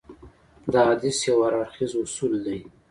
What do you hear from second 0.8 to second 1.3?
حديث